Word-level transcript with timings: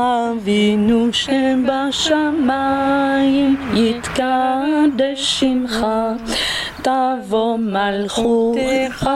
אבינו 0.00 1.08
שבשמיים, 1.12 1.56
יתקדש 3.74 5.40
שמך, 5.40 5.86
תבוא 6.82 7.56
מלכותך, 7.56 9.10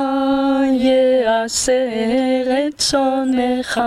יעשה 0.73 1.89
רצונך, 2.47 3.81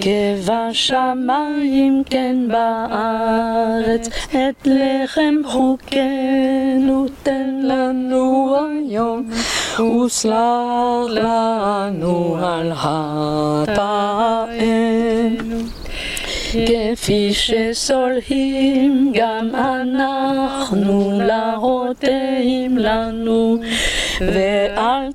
כבשמיים 0.00 2.02
כן 2.10 2.36
בארץ, 2.48 4.08
את 4.30 4.66
לחם 4.66 5.34
חוקנו 5.44 7.06
תן 7.22 7.60
לנו 7.62 8.56
היום, 8.56 9.28
וסלח 9.78 10.34
לנו 11.08 12.36
על 12.40 12.74
חטאינו. 12.74 13.72
כפי 16.52 17.30
שסולחים 17.32 19.12
גם 19.14 19.50
אנחנו 19.54 21.20
לרותעים 21.24 22.78
לנו, 22.78 23.58
ואל 24.20 25.12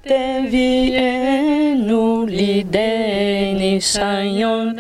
תביאנו 0.48 2.26
לידי 2.28 3.54
ניסיון, 3.56 4.76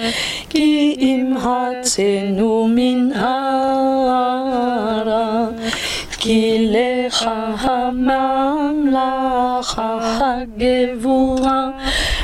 כי 0.50 0.96
אם 1.00 1.38
הצאנו 1.38 2.68
מן 2.70 3.10
הרע. 3.16 4.48
כי 6.20 6.68
לך 6.72 7.30
הממלכה, 7.62 8.98
הגבורה 10.20 11.70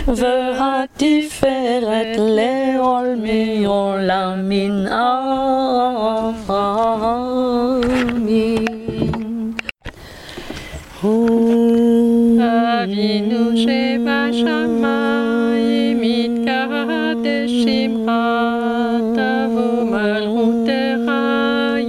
והתפארת 0.08 2.18
Leolam 3.34 4.46
min 4.46 4.86
Amin. 4.86 5.34
Avinu 12.84 13.42
Sheba 13.58 14.20
Shamayim 14.40 16.02
Itkadeshim 16.22 17.94
Hatavu 18.06 19.68
Malchutera 19.92 21.24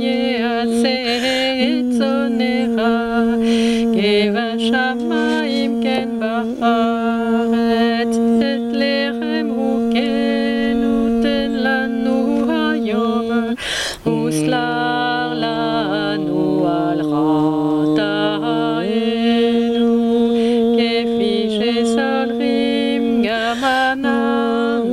Yeaseh 0.04 1.24
Etzonera 1.68 2.94
Geva 3.94 4.48
Shamayim 4.66 5.72
Ken 5.82 6.08
Bacha 6.18 7.03